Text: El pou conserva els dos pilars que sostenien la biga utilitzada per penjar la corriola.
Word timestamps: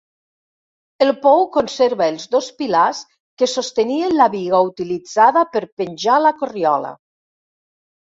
El 1.05 1.11
pou 1.25 1.43
conserva 1.57 2.07
els 2.13 2.25
dos 2.37 2.47
pilars 2.63 3.03
que 3.43 3.51
sostenien 3.53 4.19
la 4.23 4.29
biga 4.39 4.65
utilitzada 4.73 5.47
per 5.55 5.67
penjar 5.83 6.21
la 6.29 6.37
corriola. 6.45 6.95